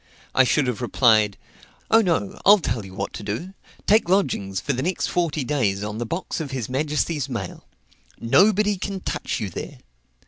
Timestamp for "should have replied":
0.45-1.37